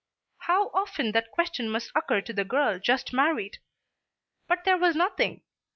How 0.39 0.69
often 0.69 1.11
that 1.11 1.29
question 1.29 1.69
must 1.69 1.91
occur 1.93 2.21
to 2.21 2.33
the 2.33 2.43
girl 2.43 2.79
just 2.79 3.13
married. 3.13 3.59
But 4.47 4.63
there 4.63 4.79
was 4.79 4.95
nothing. 4.95 5.43